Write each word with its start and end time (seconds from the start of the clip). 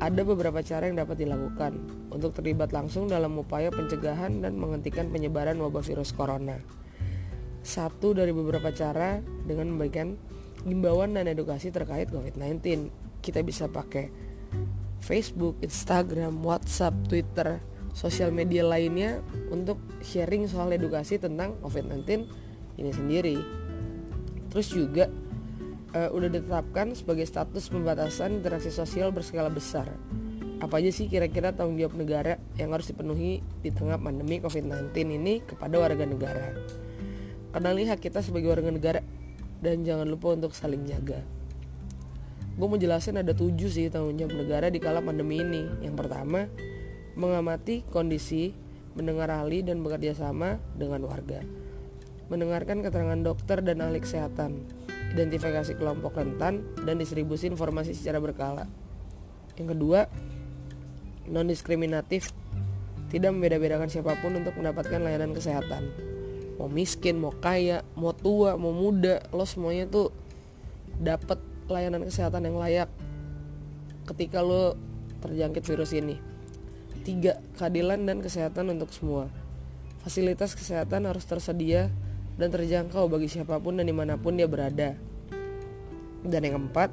Ada 0.00 0.24
beberapa 0.24 0.64
cara 0.64 0.88
yang 0.88 0.96
dapat 0.96 1.20
dilakukan 1.20 1.76
untuk 2.08 2.32
terlibat 2.32 2.72
langsung 2.72 3.04
dalam 3.04 3.36
upaya 3.36 3.68
pencegahan 3.68 4.40
dan 4.40 4.56
menghentikan 4.56 5.12
penyebaran 5.12 5.60
wabah 5.60 5.84
virus 5.84 6.16
corona. 6.16 6.56
Satu 7.60 8.16
dari 8.16 8.32
beberapa 8.32 8.72
cara 8.72 9.20
dengan 9.44 9.68
memberikan 9.68 10.16
himbauan 10.64 11.20
dan 11.20 11.28
edukasi 11.28 11.68
terkait 11.68 12.08
COVID-19. 12.08 12.88
Kita 13.20 13.44
bisa 13.44 13.68
pakai 13.68 14.08
Facebook, 15.04 15.60
Instagram, 15.60 16.40
WhatsApp, 16.40 16.96
Twitter, 17.04 17.60
sosial 17.92 18.32
media 18.32 18.64
lainnya 18.64 19.20
untuk 19.52 19.76
sharing 20.00 20.48
soal 20.48 20.72
edukasi 20.72 21.20
tentang 21.20 21.60
COVID-19 21.60 22.24
ini 22.80 22.90
sendiri. 22.96 23.36
Terus 24.48 24.68
juga 24.72 25.12
uh, 25.94 26.10
udah 26.14 26.28
ditetapkan 26.30 26.94
sebagai 26.94 27.26
status 27.26 27.70
pembatasan 27.70 28.42
interaksi 28.42 28.70
sosial 28.70 29.10
berskala 29.10 29.50
besar. 29.50 29.90
Apa 30.60 30.76
aja 30.76 30.92
sih 30.92 31.08
kira-kira 31.08 31.56
tanggung 31.56 31.80
jawab 31.80 31.96
negara 31.96 32.36
yang 32.60 32.76
harus 32.76 32.92
dipenuhi 32.92 33.40
di 33.64 33.70
tengah 33.72 33.96
pandemi 33.96 34.44
COVID-19 34.44 34.92
ini 35.08 35.40
kepada 35.40 35.80
warga 35.80 36.04
negara? 36.04 36.52
Kenali 37.50 37.88
hak 37.88 37.98
kita 37.98 38.20
sebagai 38.20 38.52
warga 38.52 38.68
negara 38.68 39.00
dan 39.64 39.82
jangan 39.82 40.04
lupa 40.04 40.36
untuk 40.36 40.52
saling 40.52 40.84
jaga. 40.84 41.24
Gue 42.60 42.66
mau 42.68 42.76
jelasin 42.76 43.16
ada 43.16 43.32
tujuh 43.32 43.72
sih 43.72 43.88
tanggung 43.88 44.20
jawab 44.20 44.36
negara 44.36 44.68
di 44.68 44.76
kala 44.76 45.00
pandemi 45.00 45.40
ini. 45.40 45.64
Yang 45.80 45.96
pertama, 45.96 46.44
mengamati 47.16 47.80
kondisi, 47.88 48.52
mendengar 48.92 49.32
ahli 49.32 49.64
dan 49.64 49.80
bekerja 49.80 50.12
sama 50.12 50.60
dengan 50.76 51.08
warga. 51.08 51.40
Mendengarkan 52.28 52.84
keterangan 52.84 53.20
dokter 53.24 53.64
dan 53.64 53.80
ahli 53.80 54.04
kesehatan 54.04 54.60
identifikasi 55.10 55.74
kelompok 55.74 56.16
rentan, 56.16 56.62
dan 56.86 56.96
distribusi 56.96 57.50
informasi 57.50 57.92
secara 57.92 58.22
berkala. 58.22 58.70
Yang 59.58 59.76
kedua, 59.76 60.00
non-diskriminatif, 61.26 62.30
tidak 63.10 63.34
membeda-bedakan 63.34 63.90
siapa 63.90 64.14
pun 64.22 64.38
untuk 64.38 64.54
mendapatkan 64.54 65.02
layanan 65.02 65.34
kesehatan. 65.34 65.90
Mau 66.56 66.70
miskin, 66.70 67.18
mau 67.18 67.34
kaya, 67.34 67.82
mau 67.98 68.14
tua, 68.14 68.54
mau 68.54 68.70
muda, 68.70 69.24
lo 69.34 69.42
semuanya 69.42 69.90
tuh 69.90 70.14
dapat 71.00 71.40
layanan 71.66 72.06
kesehatan 72.06 72.46
yang 72.46 72.60
layak 72.60 72.90
ketika 74.06 74.44
lo 74.44 74.78
terjangkit 75.24 75.64
virus 75.66 75.90
ini. 75.96 76.16
Tiga, 77.02 77.40
keadilan 77.56 78.04
dan 78.04 78.20
kesehatan 78.20 78.70
untuk 78.76 78.92
semua. 78.92 79.32
Fasilitas 80.04 80.52
kesehatan 80.52 81.08
harus 81.08 81.24
tersedia 81.24 81.88
dan 82.36 82.48
terjangkau 82.52 83.08
bagi 83.10 83.26
siapa 83.26 83.58
pun 83.58 83.78
dan 83.80 83.88
di 83.88 83.94
mana 83.94 84.20
pun 84.20 84.36
dia 84.36 84.46
berada. 84.46 84.94
Dan 86.20 86.40
yang 86.44 86.54
keempat, 86.60 86.92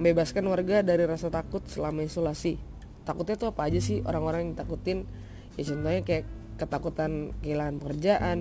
membebaskan 0.00 0.44
warga 0.48 0.84
dari 0.84 1.04
rasa 1.04 1.32
takut 1.32 1.64
selama 1.64 2.04
isolasi. 2.04 2.60
Takutnya 3.04 3.36
tuh 3.40 3.48
apa 3.52 3.68
aja 3.68 3.80
sih 3.80 4.04
orang-orang 4.04 4.52
yang 4.52 4.56
takutin? 4.56 5.08
Ya 5.56 5.64
contohnya 5.64 6.00
kayak 6.04 6.24
ketakutan 6.60 7.32
kehilangan 7.40 7.76
pekerjaan, 7.80 8.38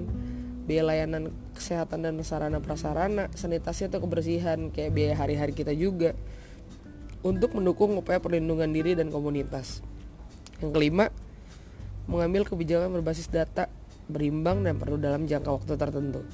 biaya 0.68 0.84
layanan 0.84 1.32
kesehatan 1.56 2.04
dan 2.04 2.16
sarana 2.22 2.60
prasarana, 2.60 3.32
sanitasi 3.34 3.88
atau 3.88 4.04
kebersihan, 4.04 4.70
kayak 4.70 4.92
biaya 4.92 5.16
hari-hari 5.16 5.56
kita 5.56 5.72
juga. 5.72 6.14
Untuk 7.20 7.52
mendukung 7.56 7.96
upaya 8.00 8.24
perlindungan 8.24 8.72
diri 8.72 8.96
dan 8.96 9.12
komunitas. 9.12 9.84
Yang 10.64 10.72
kelima, 10.76 11.06
mengambil 12.08 12.48
kebijakan 12.48 12.96
berbasis 12.96 13.28
data 13.28 13.68
berimbang 14.10 14.66
dan 14.66 14.76
perlu 14.82 14.98
dalam 14.98 15.30
jangka 15.30 15.50
waktu 15.54 15.74
tertentu. 15.78 16.26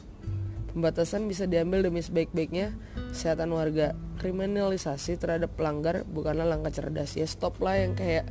Pembatasan 0.76 1.28
bisa 1.32 1.48
diambil 1.48 1.88
demi 1.88 2.04
sebaik-baiknya 2.04 2.76
kesehatan 3.16 3.52
warga. 3.56 3.96
Kriminalisasi 4.20 5.16
terhadap 5.16 5.56
pelanggar 5.56 6.04
bukanlah 6.04 6.44
langkah 6.44 6.72
cerdas 6.72 7.16
ya. 7.16 7.24
Stop 7.24 7.64
lah 7.64 7.80
yang 7.80 7.96
kayak 7.96 8.28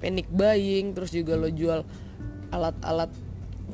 panic 0.00 0.28
buying, 0.32 0.96
terus 0.96 1.12
juga 1.12 1.36
lo 1.36 1.52
jual 1.52 1.84
alat-alat 2.48 3.12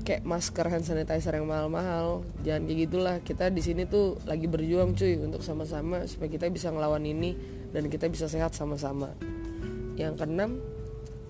kayak 0.03 0.27
masker 0.27 0.67
hand 0.67 0.83
sanitizer 0.83 1.35
yang 1.39 1.47
mahal-mahal. 1.47 2.27
Jangan 2.43 2.67
kayak 2.67 2.79
gitulah. 2.91 3.17
Kita 3.23 3.55
di 3.55 3.63
sini 3.63 3.87
tuh 3.87 4.19
lagi 4.27 4.51
berjuang 4.51 4.99
cuy 4.99 5.15
untuk 5.23 5.47
sama-sama 5.47 6.03
supaya 6.11 6.27
kita 6.27 6.51
bisa 6.51 6.75
ngelawan 6.75 7.07
ini 7.07 7.39
dan 7.71 7.87
kita 7.87 8.11
bisa 8.11 8.27
sehat 8.27 8.51
sama-sama. 8.51 9.15
Yang 9.95 10.27
keenam, 10.27 10.59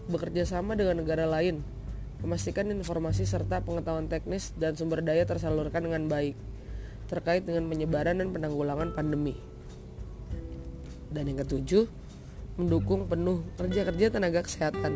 bekerja 0.09 0.49
sama 0.49 0.73
dengan 0.73 1.05
negara 1.05 1.29
lain 1.29 1.78
memastikan 2.23 2.67
informasi 2.75 3.23
serta 3.23 3.63
pengetahuan 3.63 4.11
teknis 4.11 4.51
dan 4.59 4.75
sumber 4.75 5.03
daya 5.07 5.23
tersalurkan 5.23 5.87
dengan 5.87 6.11
baik 6.11 6.35
terkait 7.09 7.43
dengan 7.49 7.65
penyebaran 7.73 8.21
dan 8.21 8.29
penanggulangan 8.37 8.93
pandemi. 8.93 9.33
Dan 11.09 11.25
yang 11.33 11.41
ketujuh, 11.41 11.89
mendukung 12.61 13.09
penuh 13.09 13.41
kerja-kerja 13.57 14.13
tenaga 14.13 14.45
kesehatan, 14.45 14.93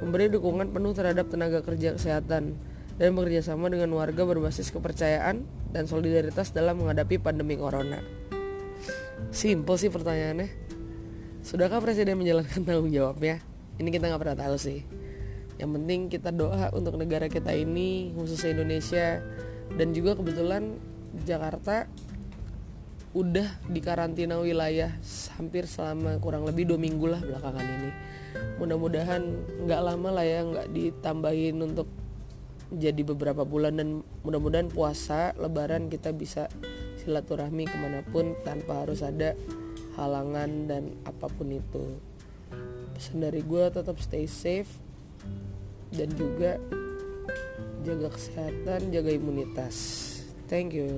memberi 0.00 0.32
dukungan 0.32 0.72
penuh 0.72 0.96
terhadap 0.96 1.28
tenaga 1.28 1.60
kerja 1.60 2.00
kesehatan, 2.00 2.56
dan 2.96 3.08
bekerja 3.12 3.44
sama 3.44 3.68
dengan 3.68 3.92
warga 3.92 4.24
berbasis 4.24 4.72
kepercayaan 4.72 5.44
dan 5.68 5.84
solidaritas 5.84 6.56
dalam 6.56 6.80
menghadapi 6.80 7.20
pandemi 7.20 7.60
corona. 7.60 8.00
Simpel 9.28 9.76
sih 9.76 9.92
pertanyaannya. 9.92 10.48
Sudahkah 11.44 11.84
Presiden 11.84 12.16
menjalankan 12.16 12.64
tanggung 12.64 12.88
jawabnya? 12.88 13.44
Ini 13.76 13.88
kita 13.92 14.08
nggak 14.08 14.20
pernah 14.20 14.36
tahu 14.36 14.56
sih 14.56 15.09
yang 15.60 15.76
penting 15.76 16.08
kita 16.08 16.32
doa 16.32 16.72
untuk 16.72 16.96
negara 16.96 17.28
kita 17.28 17.52
ini 17.52 18.16
khususnya 18.16 18.56
Indonesia. 18.56 19.20
Dan 19.70 19.92
juga 19.92 20.16
kebetulan 20.16 20.80
Jakarta 21.28 21.86
udah 23.12 23.46
di 23.68 23.80
karantina 23.82 24.38
wilayah 24.40 24.90
hampir 25.36 25.66
selama 25.68 26.16
kurang 26.18 26.46
lebih 26.48 26.64
dua 26.64 26.78
minggu 26.80 27.06
lah 27.06 27.20
belakangan 27.20 27.66
ini. 27.66 27.90
Mudah-mudahan 28.56 29.22
nggak 29.68 29.80
lama 29.84 30.08
lah 30.10 30.24
ya 30.24 30.40
nggak 30.42 30.68
ditambahin 30.72 31.60
untuk 31.60 31.86
jadi 32.72 33.02
beberapa 33.04 33.44
bulan. 33.44 33.76
Dan 33.76 34.00
mudah-mudahan 34.24 34.72
puasa 34.72 35.36
lebaran 35.36 35.92
kita 35.92 36.16
bisa 36.16 36.48
silaturahmi 37.04 37.68
ke 37.68 37.76
mana 37.76 38.00
pun 38.08 38.32
tanpa 38.42 38.88
harus 38.88 39.04
ada 39.04 39.36
halangan 40.00 40.66
dan 40.66 40.96
apa 41.04 41.28
pun 41.28 41.52
itu. 41.52 42.00
Pesan 42.96 43.22
dari 43.22 43.44
gue 43.44 43.64
tetap 43.70 43.96
stay 44.00 44.24
safe 44.24 44.89
dan 45.94 46.08
juga 46.14 46.56
jaga 47.82 48.08
kesehatan, 48.12 48.92
jaga 48.92 49.10
imunitas. 49.10 49.76
Thank 50.50 50.74
you. 50.74 50.90